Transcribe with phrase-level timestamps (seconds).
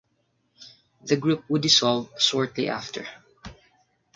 [1.03, 3.05] The group would dissolve shortly after.